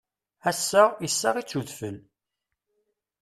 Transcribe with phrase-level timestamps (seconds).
[0.49, 1.97] Ass-a, issaɣ-itt udfel.